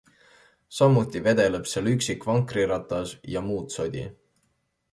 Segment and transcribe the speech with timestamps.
[0.77, 4.11] Samuti vedeleb seal üksik vankriratas ja muud sodi.